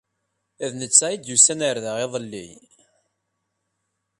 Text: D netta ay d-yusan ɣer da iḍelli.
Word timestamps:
D 0.71 0.73
netta 0.79 1.03
ay 1.07 1.15
d-yusan 1.17 1.59
ɣer 1.67 1.77
da 1.83 1.93
iḍelli. 2.05 2.47